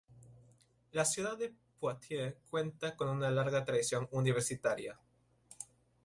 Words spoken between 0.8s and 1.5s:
La ciudad